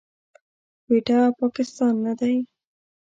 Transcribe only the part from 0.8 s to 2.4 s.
کويټه، پاکستان نه دی.